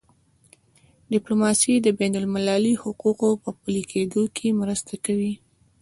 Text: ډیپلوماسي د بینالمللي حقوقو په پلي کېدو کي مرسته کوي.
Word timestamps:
ډیپلوماسي 1.13 1.73
د 1.81 1.87
بینالمللي 1.99 2.73
حقوقو 2.81 3.29
په 3.43 3.49
پلي 3.61 3.83
کېدو 3.91 4.21
کي 4.37 4.47
مرسته 4.61 4.93
کوي. 5.05 5.33